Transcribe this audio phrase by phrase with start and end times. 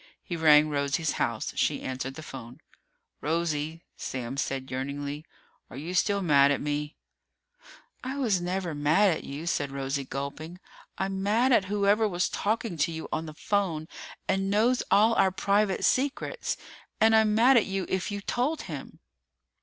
[0.23, 1.53] He rang Rosie's house.
[1.55, 2.59] She answered the phone.
[3.21, 5.25] "Rosie," Sam asked yearningly,
[5.69, 6.95] "are you still mad at me?"
[8.03, 8.21] "I never
[8.71, 10.59] was mad at you," said Rose, gulping.
[10.97, 13.87] "I'm mad at whoever was talking to you on the phone
[14.27, 16.57] and knows all our private secrets.
[16.99, 19.01] And I'm mad at you if you told him."